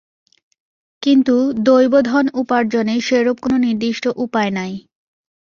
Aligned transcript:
কিন্তু 1.03 1.35
দৈবধন 1.65 2.25
উপার্জনের 2.41 3.01
সেরূপ 3.01 3.37
কোনো 3.43 3.57
নির্দিষ্ট 3.57 4.03
উপায় 4.17 4.51
নাই। 4.51 4.73